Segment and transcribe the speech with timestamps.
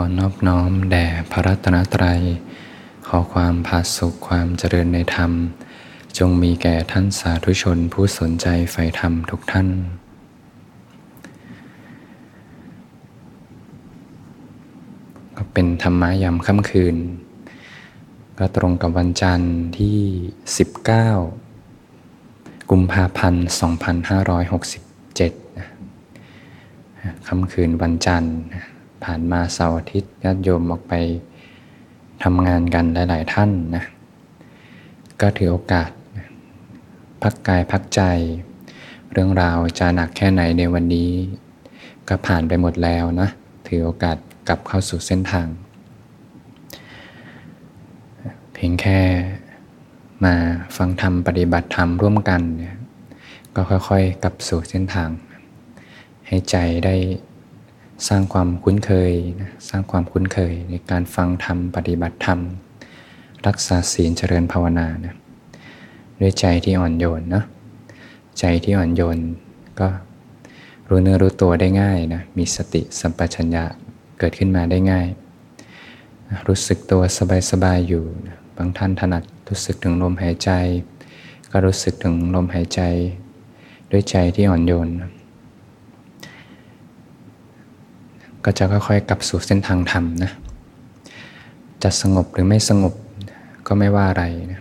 [0.00, 2.20] อนอบน้อมแด่พระรัตนตรัย
[3.06, 5.32] ขอความผาสุขความเจริญในธรรม
[6.18, 9.68] จงมีแก่ท่านสาธุชนผู้สนใจใฝ่ธรรมทุกท่าน
[15.36, 16.96] ก็เป็นธรรมะยามค่ำคืน
[18.38, 19.98] ก็ตรงกับวันจันทร์ที่
[21.52, 23.52] 19 กุมภาพันธ์ 2567
[27.28, 28.34] ค่ำคืนวันจันทร์
[29.04, 30.94] ผ่านมาเสาร์อาทิตย์ญาติโยมออกไป
[32.22, 33.84] ทำงานกันหลาย ๆ ท่านนะ
[35.20, 35.90] ก็ถือโอกาส
[37.22, 38.00] พักกายพักใจ
[39.12, 41.10] เรื่องราวจะหนักแค่ไหนในวันนี้
[42.08, 43.28] ก็ผ่านไปหมดแล้วนะ
[43.66, 44.16] ถือโอกาส
[44.48, 45.48] กลับเข้าสู่เส้นทาง
[48.52, 49.00] เพียงแค่
[50.24, 50.34] มา
[50.76, 52.76] ฟังธรรมปฏิบัติธรรมร่วมกันเนี่ย
[53.54, 55.10] ก็ค่อยๆกลับสู่เส้นทาง
[56.26, 56.94] ให้ใจได้
[58.06, 62.40] สร้างความคุ้นเคยนะสร้างความคุ้นเคยในการฟังธรรมปฏิบัติธรรม
[63.46, 65.14] รักษาศีลเจริญภาวนานะ
[66.20, 67.44] ด้วยใจที่อ่อนโยนนะ
[68.38, 69.18] ใจที่อ่อนโยน
[69.80, 69.88] ก็
[70.88, 73.64] รู้เนื้อรู้ตัวได้ง่ายนะมีสติสัมปชัญญะ
[74.18, 75.06] เกิดขึ้นมาได้ง่าย
[76.48, 77.02] รู้สึกตัว
[77.50, 80.50] สบายๆอยู่นะบางท่านถนัดรู้สึกถึงลมหายใจ
[81.50, 82.80] ก็รู้สึกถึงลมหายใจ
[83.90, 85.10] ด้วยใจที่อ่อนโยนนะ
[88.44, 90.32] ก็จะค่อยๆกลับสู่เส้นทางธรรมนะ
[91.82, 92.94] จะสงบหรือไม่สงบ
[93.66, 94.60] ก็ไม่ว่าอะไรนะ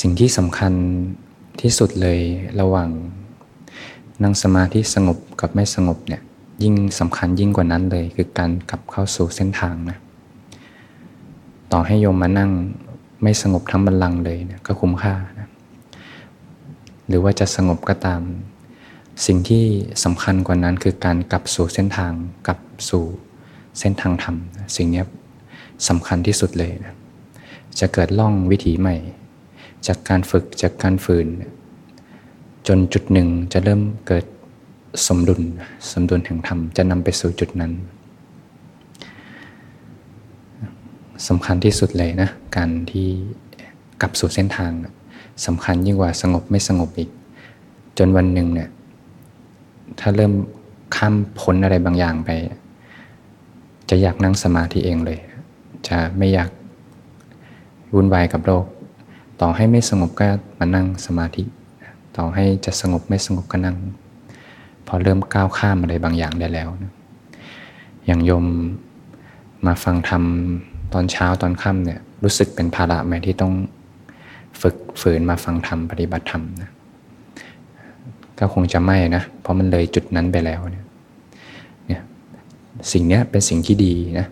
[0.00, 0.72] สิ่งที่สำคัญ
[1.60, 2.20] ที่สุดเลย
[2.60, 2.90] ระหว่าง
[4.22, 6.22] นั่งสมาธิสงบกับไม่สงบเนี่ย
[6.62, 9.98] ยิ่งสำคัญยิ่งกว่านั้นเลย คือการกลับเข้าสู่เส้นทางนะ
[11.72, 12.50] ต่อให้โยมมานั่ง
[13.22, 15.48] ไม่สงบทั้งบัลลังก์เลยนะก็คุ้มค่านะ
[17.08, 18.20] หรือว่าจะสงบก็ตาม
[19.26, 19.64] สิ่งที่
[20.04, 22.12] สำคัญกว่านั้นคือการกลับสู่เส้นทาง
[22.46, 23.04] กลับสู่
[23.78, 24.36] เส้นทางธรรม
[24.76, 25.04] สิ่งนี้
[25.88, 26.94] สำคัญที่สุดเลยนะ
[27.80, 28.96] จะเกิดล่องวิถีใหม่
[29.86, 31.26] จากการฝึกจากการฝืน
[32.68, 34.24] จนจุดหนึ่งจะเริ่มเกิด
[35.06, 35.40] สมดุล
[35.90, 37.72] สมดุลแห่งธรรมจะนำไปสู่จุดนั้น
[41.28, 43.08] สำคัญที่สุดเลยนะการที่
[44.00, 44.72] กลับสู่เส้นทาง
[45.46, 47.10] สำคัญยิ่งกว่าสงบไม่สงบอีก
[47.98, 48.68] จนวันหนึ่งเนี่ย
[49.98, 50.32] ถ้าเริ่ม
[50.96, 52.30] ข้ามพ้นอะไรบางอย่างไป
[53.90, 55.18] จะอยากนั่งสมาธิเองเลย
[55.88, 56.50] จะไม่อยาก
[57.94, 58.64] วุ่นวายกับโลก
[59.40, 61.44] ต่อให้ไม่สงบก็มานั่งสมาธิ
[62.16, 63.76] ต่อให้จะสงบไม่สงบก็นั่ง
[64.86, 66.92] พอเริ่มก้าวข้ามอะไรบางอย่างได้แล้วนะ
[68.06, 68.46] อย่างโยม
[69.66, 70.22] มาฟังธรรม
[70.92, 73.52] ตอนเช้าตอนค่ำเนี่ยรู้สึกเป็นภาระไหมที่ต้อง
[74.60, 76.70] ฝึกฝืนมาฟังธรรมปฏิบัติธรรมนะ
[78.40, 80.84] ก็คงจะไม่นะ เพราะมันเลยจุดนั้นไปแล้วเนี่ย
[81.86, 82.02] เนี่ย
[82.92, 84.26] สิ่งนี้เป็นสิ่งที่ดีนะ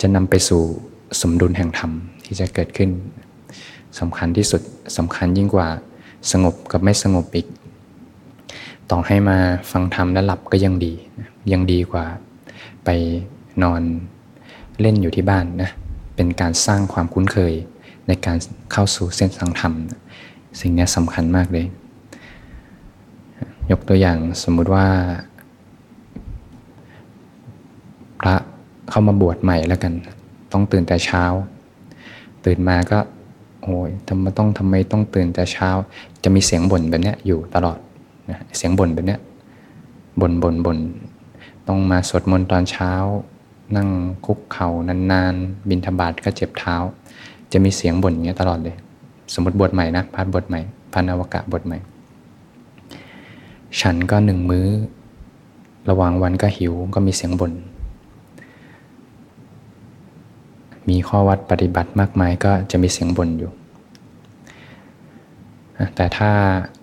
[0.00, 0.62] จะนำไปสู่
[1.20, 1.90] สมดุลแห่งธรรม
[2.24, 2.90] ที่จะเกิดขึ้น
[3.98, 4.62] สำคัญที่สุด
[4.96, 5.68] สำคัญยิ่งกว่า
[6.32, 7.46] สงบกับไม่สงบอีก
[8.90, 9.38] ต่อให้มา
[9.70, 10.92] ฟังธรรมแล้วหลับก็ยังดี
[11.52, 12.04] ยังดีกว่า
[12.84, 12.88] ไป
[13.62, 13.82] นอน
[14.80, 15.70] เล่นอยู่ที่บ้านนะ
[16.16, 17.52] เป็นการสร้างความคุ้นเคย
[18.06, 18.36] ในการ
[18.72, 19.72] เข้าสู่เส้นทางธรรม
[20.60, 21.66] สิ่งนี้สำคัญมากเลย
[23.70, 24.86] ยกตัวอย่างสมมุติว่า
[28.20, 28.34] พระ
[28.90, 29.92] เข้ามาบวชใหม่แล้วกัน
[30.52, 31.24] ต้องตื่นแต่เช้า
[32.44, 32.98] ตื่นมาก็
[33.62, 35.68] โอ้ยทำไมต้องทำไมต้องตื่นแต่เช้า
[36.22, 37.78] จะมีเสียงบ่นแบบนี้อยู่ตลอด
[38.30, 39.16] นะเสียงบ่นแบบนี้
[40.20, 40.78] บ่นบ่นบ่น
[41.68, 42.92] ต้องมาสวดมนต์ตอนเช้า
[43.76, 43.88] นั่ง
[44.26, 44.68] คุกเข่า
[45.12, 46.76] นานๆ บินธบาตก็เจ็บเท้า
[47.52, 48.76] จะมีเสียงบ่นอย่างเงี้ยตลอดเลย
[49.34, 50.60] สมมติบทใหม่นะพัดบทใหม่
[50.92, 51.78] พันอวกาศบทใหม่
[53.80, 54.66] ฉันก็หนึ่งมื้อ
[55.88, 57.52] ระหว่างวันก็หิวก็มีเสียงบน่น
[60.88, 63.50] มีข้อวัดปฏิบัติมากมายก็จะมีเสียงบ่นอยู่
[65.94, 66.30] แต่ถ้า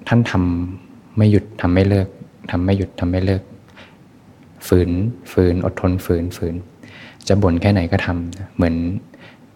[0.07, 2.07] ท่านทำไม่หยุดทำไม่เลิก
[2.51, 3.41] ทำไม่หยุดทำไม่เลิก
[4.67, 4.89] ฝืน
[5.31, 6.55] ฝืนอดทนฝืนฝืน
[7.27, 8.75] จะบ่นแค่ไหนก็ทำเหมือน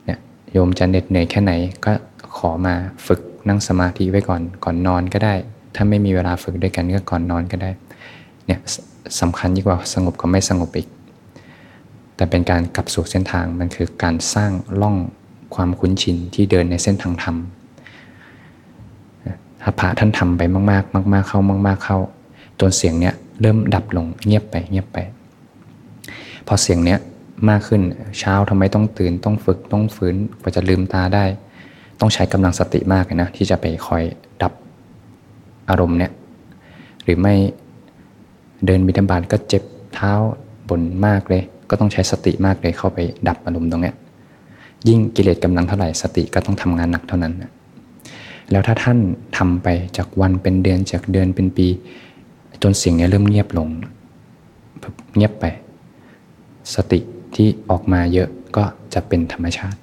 [0.06, 0.19] เนี่ย
[0.51, 1.51] โยมจะเหน็ดเหนื่อยแค่ไหน
[1.86, 1.92] ก็
[2.38, 2.75] ขอมา
[3.07, 5.36] ฝึกนั่งสมาธิไว้ก่อนก่อนนอนก็ได้
[5.76, 7.72] ถ้าไม่มีเวลาฝึกด้วยกันก็ก่อนนอนก็ได้
[8.46, 8.60] เนี่ย
[9.22, 10.88] สำคัญยิ่งกว่าสงบกับไม่สงบอีก
[12.16, 14.52] แต่เป็นการกลับสู่เส้นทางมันคือการสร้าง
[14.82, 14.98] ล่อง
[15.56, 17.36] ความคุ้นชินที่เดินในเส้นทางธรรม
[19.62, 22.00] ถ้าพระท่านทำไปมากๆ มาก ๆ เข้ามาก ๆ เข้า
[22.60, 24.98] ตัวเสียงเนี้ยเริ่มดับลงเงียบไปเงียบไป
[26.48, 27.00] พอเสียงเนี้ย
[27.50, 27.82] มากขึ้น
[28.20, 31.26] เช้าทำไมต้องตื่นต้องฝึกต้องฝืนกว่าจะลืมตาได้
[32.00, 34.04] ต้องใช้กำลังสติมากนะที่จะไปคอย
[34.42, 34.54] ดับ
[35.72, 36.12] อารมณ์เนี่ย
[37.04, 37.36] หรือไม่
[38.66, 39.64] เดินบิดาบาตก็เจ็บ
[39.94, 40.12] เท้า
[40.70, 43.96] บ่นมากเลย ก็ต้องใช้สติมากเลยเข้าไปดับอารมณ์ตรงเนี้ย
[44.88, 47.34] ยิ่งกิเลสกำลังเท่าไหร่สติก็ต้องทำงานหนักเท่านั้น
[48.52, 48.98] แล้วถ้าท่าน
[49.38, 51.68] ทำไปจากวันเป็นเดือนจากเดือนเป็นปี
[52.64, 53.68] จนสิ่งนี้เริ่มเงียบลง
[55.16, 55.46] เงียบไป
[56.76, 57.00] สติ
[57.36, 58.64] ที่ออกมาเยอะก็
[58.94, 59.80] จะเป็นธรรมชาติ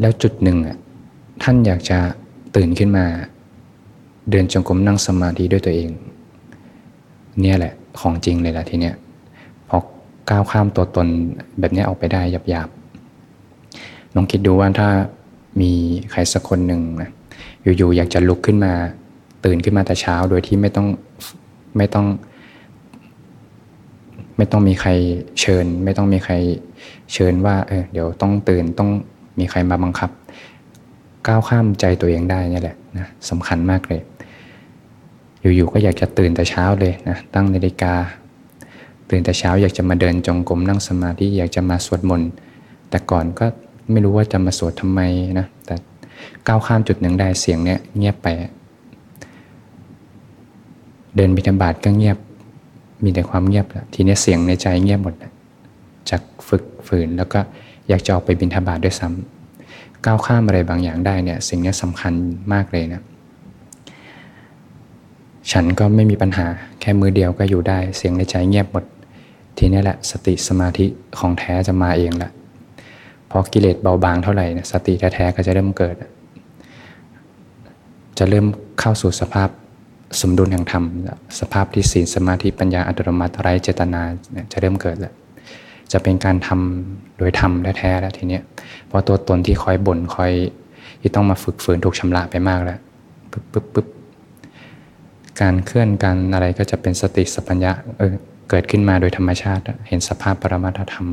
[0.00, 0.76] แล้วจุดหนึ่งอะ
[1.42, 1.98] ท่านอยากจะ
[2.56, 3.06] ตื่นขึ้นมา
[4.30, 5.90] เดินจงกรมนั่งสมาธิด้วยตัวเอง
[7.40, 8.94] เนี่ยแหละของจริงเลยละทีเนี้ย
[9.68, 9.78] พอ
[10.30, 11.06] ก้าวข้ามตัวตน
[11.58, 14.88] แบบนี้ออกไปได้หยาบๆลองคิดดูว่าถ้า
[15.60, 15.72] มี
[16.10, 17.10] ใครสักคนหนึ่งนะ
[17.62, 18.72] อยู่ๆอยากจะลุกขึ้นมา
[19.44, 20.86] ตื่นขึ้นมาแต่เช้าโดยที่ไม่ต้อง
[21.76, 22.06] ไม่ต้อง
[24.36, 24.90] ไม่ต้องมีใคร
[25.40, 26.34] เชิญ ไม่ต้องมีใคร
[27.12, 28.90] เชิญว่าเออเดี๋ยวต้องตื่นต้อง
[29.38, 30.10] มีใครมาบังคับ
[31.26, 34.00] ก้าวข้ามใจตัวเองได้นี่แหละนะสำคัญมากเลย
[35.56, 37.94] อยู่ๆก็อยากจะตื่นแต่เช้าเลยนะตั้งนาฬิกา
[39.10, 42.30] ตื่นแต่เช้าอยากจะมาเดินจงกรมนั่งสมาธิอยากจะมาสวดมนต์
[42.90, 43.46] แต่ก่อนก็
[43.90, 45.00] ไม่รู้ว่าจะมาสวดทำไม
[45.38, 45.74] นะแต่
[46.46, 48.28] ก้าวข้ามจุดหนึ่งได้เสียงเนี้ยเงียบไป
[51.16, 52.18] เดินบิณฑบาตก็เงียบ
[53.04, 55.14] มีแต่ความเงียบแล้วทีนี้เสียงในใจเงียบหมด
[56.10, 57.40] จากฝึกฝืนแล้วก็
[57.88, 59.37] อยากจะออกไปบิณฑบาตด้วยซ้ำ
[60.06, 62.12] ก้าวข้ามอะไรบางอย่างได้เนี่ยสิ่งนี้สำคัญ
[62.52, 63.02] มากเลยนะ
[65.52, 66.46] ฉันก็ไม่มีปัญหา
[66.80, 68.84] แค่มือเดียวก็อยู่ได้เสียงในใจเงียบหมด
[69.58, 70.86] ทีนี้แหละสติสมาธิ
[71.18, 72.30] ของแท้จะมาเองแหละ
[73.30, 75.94] พอกิเลสเบาบางเท่าไหร่สติแท้ๆก็จะเริ่มเกิด
[78.18, 78.46] จะเริ่ม
[78.80, 79.48] เข้าสู่สภาพ
[80.20, 80.84] สมดุลแห่งธรรม
[81.40, 84.02] สภาพที่ศีลสมาธิปัญญาอัตโนมัติไร้เจตนา
[84.52, 85.14] จะเริ่มเกิดแล้ว
[85.92, 88.42] จะเป็นการทำโดยธรรมแท้ๆแล้วทีเนี้ย
[88.90, 90.32] พอตัวตนที่คอยบ่นคอย
[91.00, 92.78] ที่ต้องมาฝึกฝืนถูกชำระไปมากแล้ว
[93.30, 93.86] ปึ๊บปึ๊บปึ๊บ
[95.40, 98.12] การเคลื่อนการอะไรก็จะเป็นสติสัพพัญญะเออ
[98.50, 101.08] เกิดขึ้นมาโดยธรรมชาติ เห็นสภาพปรมัตธรรม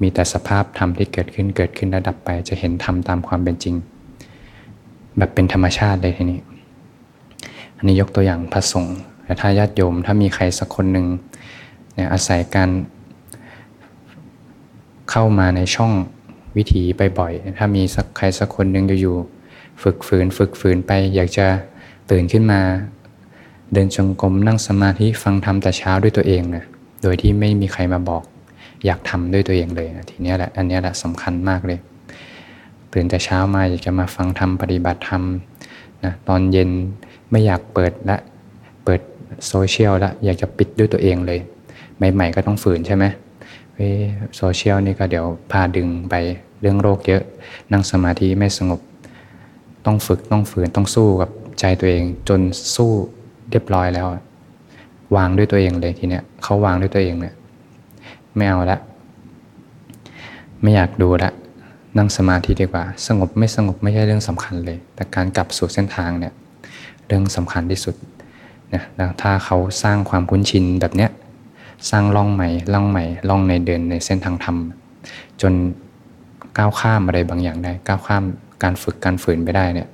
[0.00, 3.74] มีแต่สภาพธรรมที่เกิดขึ้นเกิดขึ้นระดับไป จะเห็นธรรมตามความเป็นจริง
[5.18, 6.40] แบบเป็นธรรมชาติเลยทีนี้
[7.76, 11.06] อันนี้ยกตัวอย่างพระสงฆ์แต่ถ้าญาติโยมถ้ามีใครสักคนหนึ่ง
[11.94, 12.70] เนี่ยอาศัยการ
[15.10, 15.92] เข้ามาในช่อง
[16.56, 19.16] วิถีไปบ่อย ถ้ามีสักใครสักคนหนึ่งอยู่
[19.82, 21.46] ฝึกฝืนฝึกฝืนไป อยากจะ
[22.10, 22.60] ตื่นขึ้นมา
[23.72, 26.64] เดินจงกรมนั่งสมาธิฟังธรรมแต่เช้าด้วยตัวเองนะ
[27.02, 28.22] โดยที่ไม่มีใครมาบอก
[28.84, 31.78] อยากทำด้วยตัวเองเลยนะทีนี้แหละอันนี้แหละสำคัญมากเลย
[32.92, 35.22] ตื่นแต่เช้ามาอยากจะมาฟังธรรมปฏิบัติธรรม
[36.04, 36.70] นะตอนเย็น
[37.30, 38.16] ไม่อยากเปิดละ
[38.84, 39.00] เปิด
[39.46, 41.40] โซเชียลละอยากจะปิดด้วยตัวเองเลย
[41.96, 43.04] ใหม่ ๆ ก็ต้องฝืนใช่ไหม
[44.36, 46.14] โซเชียลนี่ก็เดี๋ยวพาดึงไป
[46.60, 47.22] เรื่องโรคเยอะ
[47.72, 48.80] นั่งสมาธิไม่สงบ
[49.86, 51.30] ต้องฝึกต้องฝืนต้องสู้กับ
[51.60, 52.40] ใจตัวเอง จน
[52.74, 52.90] สู้
[53.50, 54.06] เรียบร้อยแล้ว
[55.16, 57.34] วางด้วยตัวเองเลยทีเนี้ยเขาวางด้วยตัวเองเนี่ย
[58.36, 58.78] ไม่เอาละ
[60.62, 61.30] ไม่อยากดูละ
[61.98, 66.32] นั่งสมาธิดีกว่า สงบไม่สงบไม่ใช่เรื่องสำคัญเลย แต่การกลับสู่เส้นทางเนี่ย
[67.06, 67.94] เรื่องสำคัญที่สุด
[68.74, 71.10] นะถ้าเขาสร้างความคุ้นชินแบบเนี้ย
[71.90, 74.56] สร้างล่องใหม่ล่องใหม่ล่องในเดินในเส้นทางธรรม
[75.42, 75.52] จน
[76.58, 78.24] ก้าวข้ามอะไรบางอย่างได้ ก้าวข้าม
[78.62, 79.88] การฝึกการฝืนไปได้เนี่ย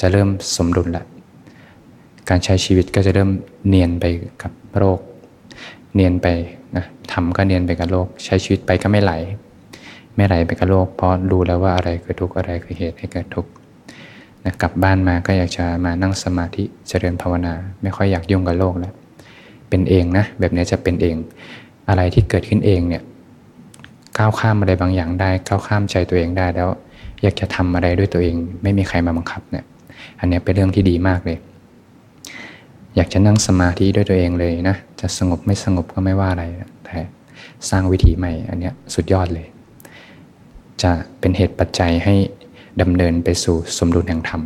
[0.00, 1.04] จะเริ่มสมดุลละ
[2.28, 3.30] การใช้ชีวิตก็จะเริ่ม
[3.68, 4.04] เนียนไป
[4.42, 5.00] กับโรค
[5.94, 6.26] เนียนไป
[6.76, 9.12] นะทำก็เนียนไปกับโลก ใช้ชีวิตไปก็ไม่ไหล
[10.16, 13.50] ไม่ไหลไปกับโลก เพราะรู้แล้วว่าอะไรคือทุกข์อะไรคือเหตุให้เกิดทุกข์
[14.44, 18.94] นะกลับบ้านมาก็อยากจะมานั่งสมาธิเจริญภาวนา ไม่ค่อยอยากยุ่งกับโลกแล้ว
[19.76, 21.16] เป็นเองนะ แบบนี้จะเป็นเอง
[21.88, 23.02] อะไรที่เกิดขึ้นเองเนี่ย
[24.18, 26.68] ก้าวข้ามอะไรบางอย่างได้ก้าวข้ามใจตัวเองได้แล้ว
[27.22, 29.64] อยากจะทำอะไรด้วยตัวเอง ไม่มีใครมาบังคับเนี่ย
[30.20, 31.38] อันนี้เป็นเรื่องที่ดีมากเลย
[32.96, 36.44] อยากจะนั่งสมาธิด้วยตัวเองเลยนะจะสงบไม่สงบก็ไม่ว่าอะไร
[36.84, 36.98] แต่
[37.70, 39.46] สร้างวิถีใหม่ อันนี้สุดยอดเลย
[40.82, 42.14] จะเป็นเหตุปัจจัยให้
[42.80, 44.42] ดำเนินไปสู่สมดุลแห่งธรรม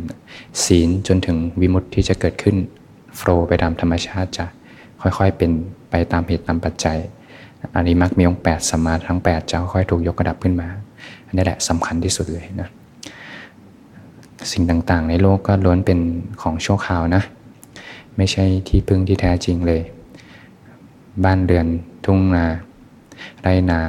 [0.63, 2.55] ศีลจนถึงวิมุตติที่จะเกิดขึ้น
[3.17, 4.45] โฟลไปตามธรรมชาติจะ
[5.01, 5.51] ค่อยๆ เป็น
[5.89, 6.97] ไปตามเหตุตามปัจจัย
[7.75, 10.67] อริมักมีองค์แปดสมาทั้ง 8 จะค่อยถูกยกระดับขึ้นมา
[11.25, 12.69] อันนี้แหละสำคัญที่สุดเลยนะ
[14.51, 15.99] สิ่งต่างๆ ในโลกก็ล้วนเป็น
[16.41, 17.23] ของชั่วคราวนะ
[18.17, 19.81] ไม่ใช่ที่พึ่งที่แท้จริงเลย
[21.25, 21.67] บ้านเรือน
[22.05, 22.45] ทุ่งนา
[23.41, 23.79] ไรนา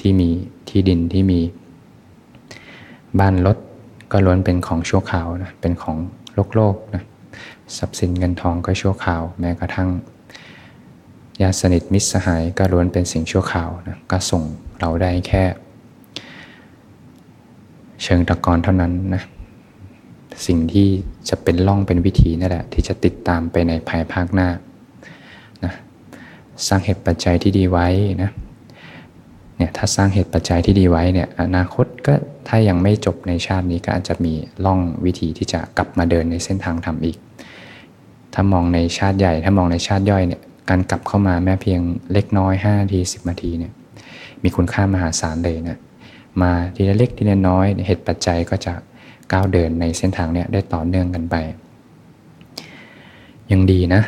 [0.00, 0.28] ที่มี
[0.68, 1.40] ที่ดินที่มี
[3.20, 3.56] บ้านรถ
[4.12, 5.96] ก็ล้วนเป็นของชั่วคราวนะเป็นของ
[6.34, 7.02] โลกโลกนะ
[7.76, 9.88] ทรัพย์สินเงินทองก็ชั่วคราว แม้กระทั่ง
[11.40, 14.42] ญาติสนิทมิตรสหายก็ล้วนเป็นสิ่งชั่วคราวนะก็ส่ง
[14.80, 15.44] เราได้แค่
[18.02, 19.22] เชิงตะกอนเท่านั้นนะ
[20.46, 20.88] สิ่งที่
[21.28, 24.48] จะเป็นล่องเป็นวิธีนั่นแหละ ที่จะติดตามไปในภายภาคหน้า
[25.64, 25.72] นะ
[26.66, 27.88] สร้างเหตุปัจจัยที่ดีไว้
[28.22, 28.30] นะ
[29.56, 32.14] เนี่ยถ้าสร้างเหตุปัจจัยที่ดีไว้เนี่ยอนาคตก็
[32.48, 34.32] ถ้ายังไม่จบในชาตินี้ก็อาจจะมี
[34.64, 37.16] ล่องวิธีที่จะกลับมาเดินในเส้นทางธรรมอีก
[38.34, 41.80] ถ้ามองในชาติใหญ่ ถ้ามองในชาติย่อยเนี่ย การกลับเข้ามาแม้เพียง
[42.12, 43.72] เล็กน้อย5นาที10นาทีเนี่ย
[44.42, 45.78] มีคุณค่ามหาศาลเลยนะ
[46.42, 48.72] มาทีละเล็กทีละน้อยเหตุปัจจัยก็จะ
[49.32, 51.36] ก้าวเดินในเส้นทางเนี่ยได้ต่อเนื่องกันไป
[53.50, 54.02] ยังดีนะ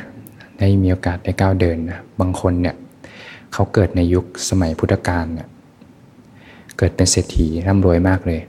[0.59, 2.77] ได้มีโอกาสได้ก้าวเดินนะบางคนเนี่ย
[3.53, 5.49] เขาเกิดในยุคสมัยพุทธกาลเนี่ย
[6.79, 8.41] เกิดเป็นเศรษฐีร่ำรวยมากเลย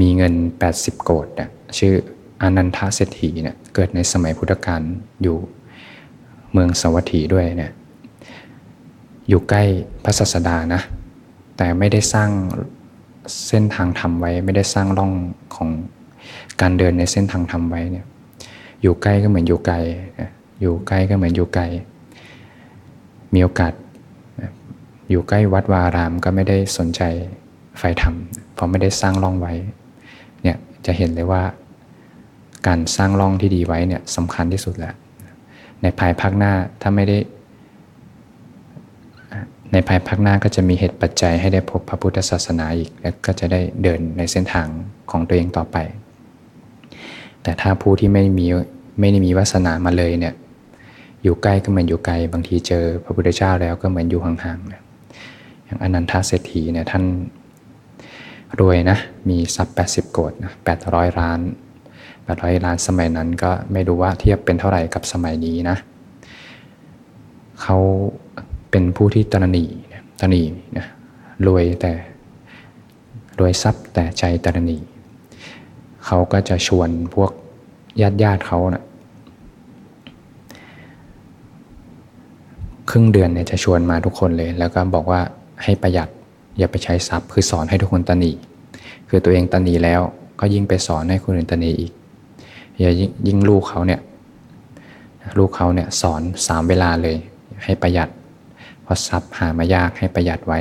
[0.00, 0.34] มีเงิน
[0.70, 1.94] 80 โกดเนี่ยชื่อ
[2.42, 4.82] อนันทเศรษฐีเนี่ยเกิดในสมัยพุทธกาล
[5.22, 5.36] อยู่
[6.52, 7.72] เมืองสวัสดีด้วยเนี่ย
[9.28, 9.62] อยู่ใกล้
[10.04, 10.80] พระศาสดานะ
[11.56, 12.30] แต่ไม่ได้สร้าง
[13.48, 15.12] เส้นทางธรรมไว้ ไม่ได้สร้างร่อง
[15.54, 15.68] ของ
[16.60, 18.06] การเดินในเส้นทางธรรมไว้เนี่ย
[18.82, 19.76] อยู่ใกล้ก็เหมือนอยู่ไกล
[20.60, 21.64] อยู่ใกล้ก็เหมือนอยู่ไกล
[23.34, 23.72] มีโอกาส
[25.10, 27.02] อยู่ใกล้วัดวารามก็ไม่ได้สนใจ
[27.78, 28.14] ไฟธรรม
[28.54, 29.52] เพราะไม่ได้สร้างร่องไว้
[30.42, 31.42] เนี่ยจะเห็นเลยว่า
[32.66, 34.94] การสร้างร่องที่ดีไว้เนี่ยสำคัญที่สุดแหล้ว
[35.82, 37.18] ในภายภาคหน้าถ้าไม่ได้
[39.72, 44.68] ในภายภาคหน้าก็จะมีเหตุปัจจัยให้ได้พบพระพุทธศาสนาอีก แล้วก็จะได้เดินในเส้นทาง
[45.10, 45.76] ของตัวเองต่อไป
[47.42, 48.46] แต่ถ้าผู้ที่ไม่มี
[49.00, 50.34] ไม่ได้มีวาสนามาเลยเนี่ย
[51.22, 54.82] อยู่ใกล้ก็เหมือนอยู่ไกลบางทีเจอพระพุทธเจ้าแล้วก็เหมือนอยู่ห่างๆนะ
[55.64, 57.04] อย่างอนันทเศรษฐีเนี่ยท่าน
[58.60, 60.52] รวยนะมีทรัพย์ 80 โกดนะ
[60.84, 61.40] 800ล้าน
[62.30, 65.76] 800ล้านสมัยนั้นก็ไม่รู้ว่าเทียบเป็นเท่าไหร่กับสมัยนี้นะ
[67.62, 67.78] เขา
[68.70, 69.64] เป็นผู้ที่ตรณี
[70.20, 70.42] ตรณี
[70.76, 70.86] นะ
[71.46, 71.92] รวยแต่
[73.38, 74.78] รวยทรัพย์แต่ใจตรณี
[76.06, 77.30] เขาก็จะชวนพวก
[78.00, 78.84] ญาติญาติเขานะ่ะ
[82.90, 85.20] ครึ่งเดือนเนี่ยจะชวนมาทุกคนเลย แล้วก็บอกว่า
[85.62, 86.08] ให้ประหยัด
[86.58, 88.32] อย่าไปใช้ทรัพย์ คือสอนให้ทุกคนตนี
[89.08, 90.00] คือตัวเองตนีแล้ว
[90.40, 91.92] ก็ยิ่งไปสอนให้คนอื่นตนีอีก
[92.80, 92.92] อย่า
[93.26, 94.00] ยิ่งลูกเขาเนี่ย
[95.38, 97.16] ลูกเขาเนี่ยสอนสามเวลาเลย
[97.64, 98.08] ให้ประหยัด
[98.82, 100.60] เพราะทรัพย์หามายากให้ประหยัดไว้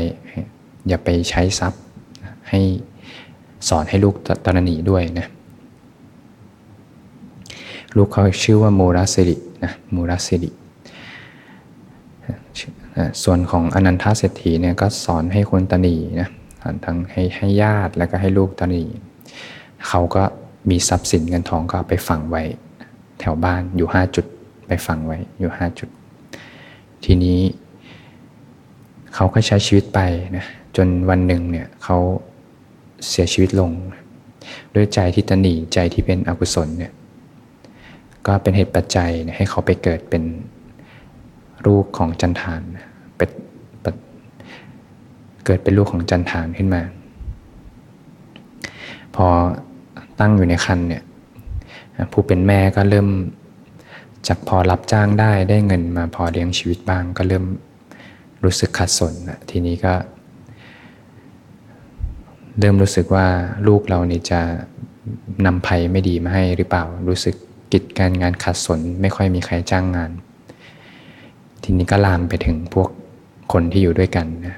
[0.88, 1.82] อย่าไปใช้ทรัพย์
[2.50, 2.62] ให้
[3.70, 5.28] สอนให้ลูกตระหนีด้วยนะ
[7.98, 10.50] ลูกเขาชื่อว่าโมรัสิรินะโมรัสิริ
[13.24, 16.30] ส่วนของอนันทเศรษฐีเนี่ยก็สอนให้คนตนีนะ
[16.86, 18.84] ทั้งให้ให้ญาติแล้วก็ให้ลูกตนี
[19.88, 20.24] เขาก็
[20.70, 22.44] มีทรัพย์สินเงินทองก็ไปฝังไว้
[23.20, 24.26] แถวบ้านอยู่ห้าจุด
[24.68, 25.90] ไปฝังไว้อยู่ห้าจุด
[27.06, 27.40] ทีนี้
[29.16, 30.00] เขาก็ใช้ชีวิตไป
[30.38, 30.46] นะ
[30.78, 31.98] จนวันหนึ่งเนี่ยเขา
[33.10, 33.72] เสียชีวิตลง
[34.76, 36.94] ด้วยใจที่ตนีใจที่เป็นอกุศลเนี่ย
[38.28, 40.24] ก็เป็นเหตุปัจจัยให้เขาไปเกิดเป็น
[41.66, 42.62] ลูกของจันทาน
[43.18, 43.30] เป็น
[45.46, 46.82] เกิดเป็นลูกของจันทานขึ้นมา
[49.16, 49.28] พอ
[50.20, 51.04] ตั้งอยู่ในคันเนี่ย
[52.12, 53.08] ผู้เป็นแม่ก็เริ่ม
[54.28, 57.46] จากพอรับจ้างได้ได้เงินมาพอเลี้ยงชีวิตบ้างก็เริ่ม
[58.44, 59.14] รู้สึกขัดสน
[59.50, 59.94] ทีนี้ก็
[62.60, 63.28] เริ่มรู้สึกว่า
[63.68, 64.40] ลูกเรานี่จะ
[65.46, 67.36] นำภัยไม่ดีมาให้หรือเปล่า รู้สึก
[67.72, 70.12] กิจการงานขัดสนไม่ค่อยมีใครจ้างงาน
[71.64, 72.90] ทีนี้ก็ลามไปถึงพวก
[73.54, 74.58] คนที่อยู่ด้วยกันนะ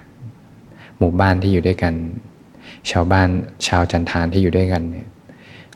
[0.98, 1.94] หมู่บ้านที่อยู่ด้วยกัน
[2.92, 3.30] ชาวบ้าน
[3.68, 5.08] ชาวจันทานที่อยู่ด้วยกันเนี่ย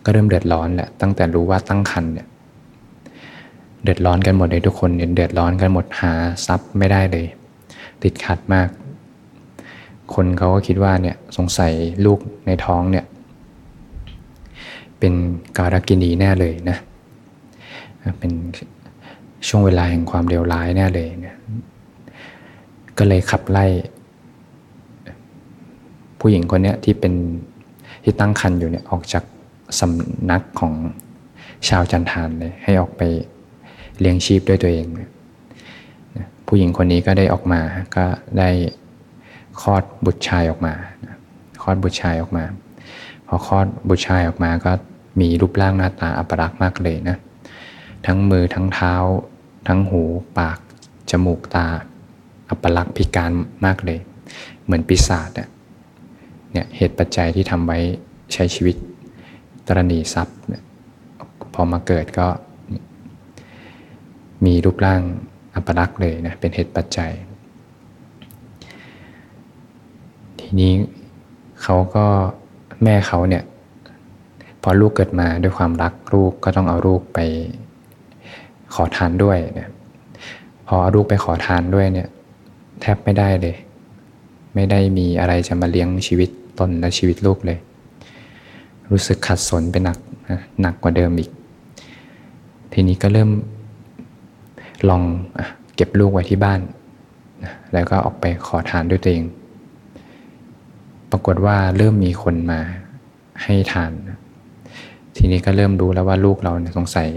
[0.05, 2.27] ก็เริ่มเดือดร้อนแหละตั้งแต่รู้ว่าตั้งคันเนี่ย
[3.83, 6.13] เดือดร้อนกันหมดเลยทุกคนเนี่ยเดือดร้อนกันหมดหา
[6.45, 7.25] ทรัพย์ไม่ได้เลย
[8.03, 8.69] ติดขัดมาก
[10.13, 11.71] คนเขาก็คิดว่าเนี่ยสงสัย
[12.05, 13.05] ลูกในท้องเนี่ย
[14.99, 15.13] เป็น
[15.57, 16.77] การกินีแน่เลยนะ
[18.19, 18.31] เป็น
[19.47, 21.37] ช่วงเวลาแห่งความเลวร้ายแน่เลยเนี่ย
[22.97, 23.65] ก็เลยขับไล่
[26.19, 27.13] ผู้หญิงคนนี้ที่เป็น
[28.03, 29.23] ที่ตั้งคันอยู่เนี่ยออกจาก
[29.79, 30.73] สำนักของ
[31.67, 33.01] ชาวจันทานเลยให้ออกไป
[33.99, 34.85] เลี้ยงชีพด้วยตัวเอง
[36.47, 37.61] ผู้หญิงคนนี้ก็ได้ออกมา
[37.95, 38.05] ก็
[38.39, 38.49] ได้
[39.61, 40.73] คลอดบุตรชายออกมา
[41.61, 42.43] คลอดบุตรชายออกมา
[43.27, 44.71] พอคลอดบุตรชายออกมาก็
[45.19, 47.17] มีรูปร่างหน้าตาอัปรักษ์มากเลยนะ
[48.05, 48.93] ทั้งมือทั้งเท้า
[49.67, 50.03] ทั้งหู
[50.39, 50.59] ปาก
[51.09, 51.67] จมูกตา
[52.49, 53.31] อัปลักษณ์พิการ
[53.65, 53.99] มากเลย
[54.63, 57.79] เหมือนปีศาจเนี่ยเหตุปัจจัยที่ทำไว้
[58.33, 58.75] ใช้ชีวิต
[59.67, 60.37] ตรณีทรัพย์
[61.53, 62.27] พอมาเกิดก็
[64.45, 65.01] มีรูปร่าง
[65.55, 67.11] อัปลักษณ์เลยนะเป็นเหตุปัจจัย
[70.39, 70.73] ทีนี้
[71.61, 72.05] เขาก็
[72.83, 73.43] แม่เขาเนี่ย
[74.61, 77.19] พอลูกเกิดมาด้วยความรักลูกก็ต้องเอาลูกไป
[78.73, 79.69] ขอทานด้วยนะ
[80.67, 82.07] พอเอาลูกไปขอทานด้วยเนี่ย
[82.81, 83.55] แทบไม่ได้เลย
[84.55, 86.29] ไม่ได้มีอะไรจะมาเลี้ยงชีวิต
[86.59, 87.59] ตนและชีวิตลูกเลย
[88.91, 89.97] รู้สึกขัดสนไปหนัก
[90.29, 91.29] นะหนักกว่าเดิมอีก
[92.73, 93.29] ทีนี้ก็เริ่ม
[94.89, 95.03] ลอง
[95.75, 96.59] เก็บลูกไว้ที่บ้าน
[97.43, 99.25] นะแล้วก็ออกไปขอทานด้วยตัวเอง
[101.11, 102.59] ปรากฏว่าเริ่มมีคนมา
[103.43, 103.91] ให้ทาน
[105.17, 107.07] ทีนี้ก็เริ่มรู้แล้วว่าลูกเราสงสัย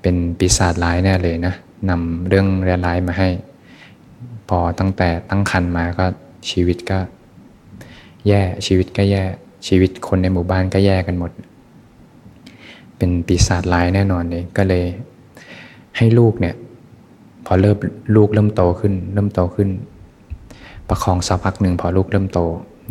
[0.00, 1.54] เป็นปีศาจร้ายแน่เลยนะ
[1.90, 2.46] นำเรื่อง
[2.86, 3.28] ร้ายมาให้
[4.48, 6.06] พอตั้งแต่ตั้งครรภ์มาก็
[6.50, 6.98] ชีวิตก็
[8.28, 9.24] แย่ชีวิตก็แย่
[9.66, 11.30] ชีวิตคนในหมู่บ้านก็แย่กันหมด
[12.96, 14.84] เป็นปีศาจร้ายแน่นอนเลยก็เลย
[15.96, 16.54] ให้ลูกเนี่ย
[17.46, 17.76] พอเริ่ม
[18.16, 19.68] ลูกเริ่มโตขึ้น เริ่มโตขึ้น
[20.88, 22.40] ประคองสักพักหนึ่งพอลูกเริ่มโต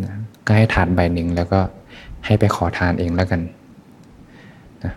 [0.03, 0.13] นะ
[0.45, 1.59] ก็ให้ทานใบหนึ่งแล้วก็
[2.25, 3.41] ให้ไปขอทานเองแล้วกัน
[4.83, 4.93] นะ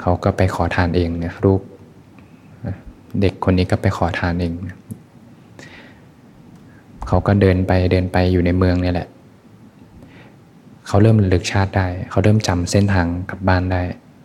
[0.00, 1.60] เขาก็ไปขอทานเองเนี่ยลูก
[3.20, 4.76] เด็กคนนี้ก็ไปขอทานเองนะ
[7.06, 9.08] เขาก็เดินไปเดินไปอยู่ในเมืองนี่แหละ
[10.86, 13.80] เขาเริ่มระลึกชาติได้ เขาเริ่มจำเส้นทางกลับบ้านได้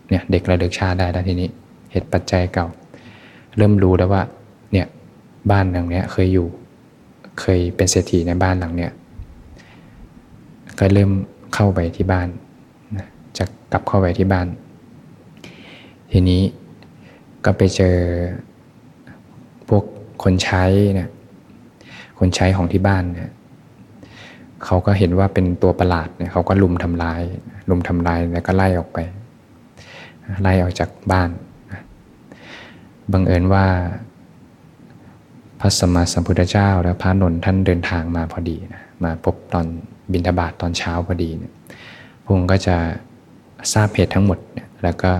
[0.09, 1.49] เนี่ยเด็กระลึกชาติได้แล้วทีนี้
[1.91, 2.67] เหตุปัจจัยเก่า
[3.57, 4.23] เริ่มรู้แล้วว่า
[4.71, 4.87] เนี่ย
[5.51, 6.47] บ้านหลังเนี้ยเคยอยู่
[7.39, 8.91] เคยเป็นเศรษฐีในบ้านหลังเนี้ย
[10.79, 11.11] ก็เริ่ม
[11.53, 12.27] เข้าไปที่บ้าน
[13.37, 14.47] จะกลับเข้าไปที่บ้าน
[16.11, 16.41] ทีนี้
[17.45, 17.97] ก็ไปเจอ
[19.67, 19.83] พวก
[20.23, 20.63] คนใช้
[20.95, 21.09] เนี่ย
[22.19, 23.31] คนใช้ของที่บ้านเนี่ย
[24.65, 27.21] เขาก็เห็นว่าเป็นตัวประหลาดเนี่ยเขาก็ลุมทำลาย
[27.69, 28.97] ลุมทำลายแล้วก็ไล่ออกไป
[30.41, 31.29] ไล่ออกจากบ้าน
[33.11, 33.65] บังเอิญว่า
[35.59, 39.65] พระสมมาสัมพุทธเจ้า และพระนนท์ท่านเดินทางมาพอดีนะมาพบตอน
[40.11, 41.53] บิณฑบาตตอนเช้าพอดีเนี่ย
[42.25, 42.75] พงก็จะ
[43.73, 44.39] ทราบเหตุทั้งหมด
[44.83, 45.11] แล้วก็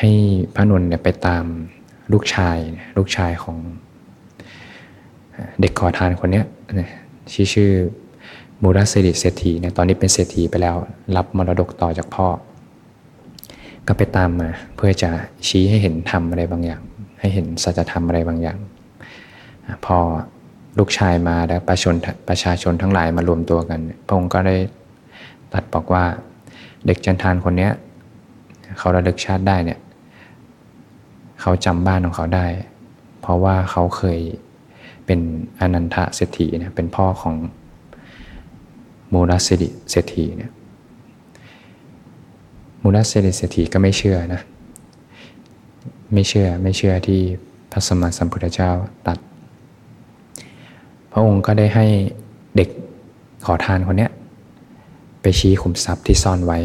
[0.00, 0.10] ให้
[0.54, 1.44] พระนนท์เนี่ยไปตาม
[2.12, 2.58] ลูกชาย
[2.96, 3.56] ลูกชายของ
[5.60, 6.46] เด็กขอทานคนเนี้ย
[7.32, 7.72] ชื่อชื่อ
[8.62, 10.76] มูรสิริเศรษฐีเนี่ยตอนนี้เป็นเศรษฐีไปแล้ว
[11.16, 12.26] รับมรดกต่อจากพ่อ
[13.86, 15.10] ก็ไปตามมาเพื่อจะ
[15.46, 16.82] ชี้ให้เห็นธรรมอะไรบางอย่าง
[17.20, 18.58] ให้เห็นสัจธรรมอะไรบางอย่าง
[19.84, 19.98] พอ
[20.78, 21.94] ลูกชายมาแล้วประชาชน
[22.28, 24.56] ประชาชนทั้งหลายมารวมตัวกันพระองค์ก็ได้
[25.52, 26.04] ตัดบอกว่า
[26.86, 27.68] เด็กจันทานคนนี้
[28.78, 29.78] เขาระลึกชาติได้เนี่ย
[31.40, 32.46] เขาจำบ้านของเขาได้
[33.20, 34.20] เพราะว่าเขาเคย
[35.06, 35.20] เป็น
[35.60, 37.34] อนันทเศรษฐีเนี่ยเป็นพ่อของ
[39.12, 40.52] มูลสิริเศรษฐีเนี่ย
[42.82, 44.40] มูลสิริเศรษฐีก็ไม่เชื่อนะ
[46.12, 47.20] ไม่เชื่อไม่เชื่อที่
[47.72, 48.70] พระสมมาสัมพุทธเจ้า
[49.06, 49.18] ตัด
[51.12, 51.86] พระองค์ก็ได้ให้
[52.56, 52.68] เด็ก
[53.44, 54.12] ขอทานคนเนี้ย
[55.22, 56.58] ไปชี้ขุมทรัพย์ที่ซ่อนไว้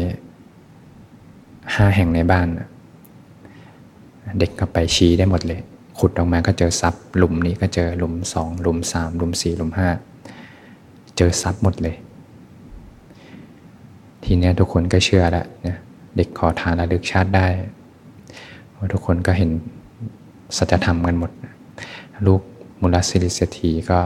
[1.74, 2.48] ห้าแห่งในบ้าน
[4.38, 5.60] เด็กก็ไปชี้ได้หมดเลย
[5.98, 9.88] ขุดออกมาก็เจอทรัพย์ หลุมนี้ก็เจอหลุมสองหลุมสามหลุมสี่หลุมห้า
[11.16, 11.96] เจอทรัพย์หมดเลย
[14.24, 15.76] ทีนี้ทุกคนก็เชื่อแล้วนะ
[16.16, 17.46] เด็กขอทานระลึกชาติได้
[18.76, 19.50] ว่าทุกคนก็เห็น
[20.56, 21.30] สัจธรรมกันหมด
[22.26, 22.40] ลูก
[22.80, 23.98] มุลสิริเศรษฐีก็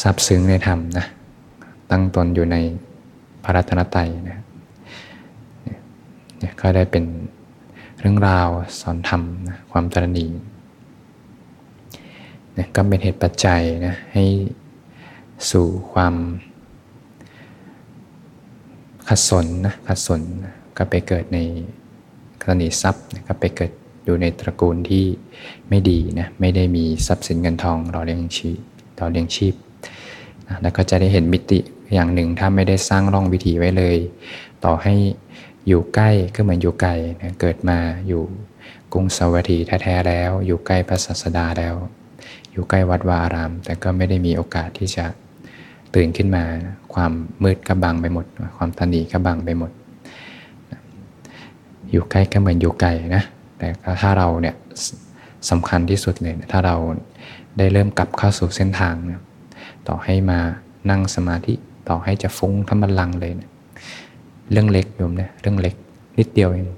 [0.00, 1.06] ซาบซึ้งในธรรมนะ
[1.90, 2.56] ตั้งตนอยู่ใน
[3.42, 4.38] พระรัตนตรัยนะ
[6.60, 7.04] ก็ได้เป็น
[8.00, 8.48] เรื่องราว
[8.80, 10.26] สอนธรรมนะความตรณี
[12.56, 14.24] นะก็เป็นเหตุปัจจัยนะให้
[15.50, 16.14] สู่ความ
[19.08, 20.20] ขัดสนนะขัดสน
[20.76, 21.38] ก็ไปเกิดใน
[22.42, 23.72] กรณีทรัพย์นะก็ไปเกิด
[24.04, 25.04] อยู่ในตระกูลที่
[25.68, 28.58] ไม่ดีนะไม่ได้มีทรัพย์สินเงินทองรอเลี้ยงชีพ
[28.98, 29.54] ต่อเลี้ยงชีพ
[30.48, 31.58] นะแล้วก็จะได้เห็นมิติ
[31.94, 33.96] อย่างหนึ่งถ้าไม่ได้สร้างร่องวิถีไว้เลย
[34.64, 34.94] ต่อให้
[35.68, 36.90] อยู่ใกล้ก็เหมือนอยู่ไกล
[37.22, 38.22] นะเกิดมาอยู่
[38.92, 41.74] กรุงสวัสดีแท้ๆแล้ว อยู่ใกล้พระศาสดาแล้ว
[42.52, 45.04] อยู่ใกล้วัดวาอาราม แต่ก็ไม่ได้มีโอกาสที่จะ
[45.94, 46.44] ตื่นขึ้นมา
[46.94, 49.70] ความมืดก็บังไปหมด ความตันีก็บังไปหมด
[51.90, 53.22] อยู่ใกล้ก็เหมือนอยู่ไกลนะ
[53.58, 53.68] แต่
[54.00, 54.54] ถ้าเราเนี่ย
[55.50, 56.76] สำคัญที่สุดเลยถ้าเรา
[57.58, 59.20] ได้เริ่มกลับเข้าสู่เส้นทางนะ
[59.88, 60.40] ต่อให้มา
[60.90, 61.54] นั่งสมาธิ
[61.88, 63.50] ต่อให้จะฟุ้งทั้งบัลลังเลยนะ
[64.50, 65.74] เรื่องเล็กโยมนะเรื่องเล็ก
[66.18, 66.68] นิดเดียวเอง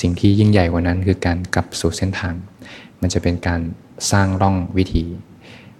[0.00, 2.34] สิ่งที่ยิ่งใหญ่กว่านั้นคือการกลับสู่เส้นทาง
[3.00, 3.60] มันจะเป็นการ
[4.10, 5.04] สร้างร่องวิถี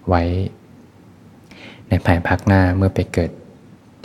[0.08, 0.22] ไว้
[1.88, 3.30] ในภายภาคหน้าเมื่อไปเกิด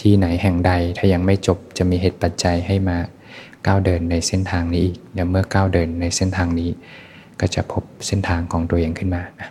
[0.01, 2.97] ที่ไหนแห่งใดถ้ายังไม่จบจะมีเหตุปัจจัยให้มา
[3.67, 6.69] ก้าวเดินในเส้นทางนี้อีกเดี๋ยวเมื่อก้าวเดินในเส้นทางนี้
[7.39, 9.49] ก็จะพบเส้นทางของตัวเองขึ้นมานะ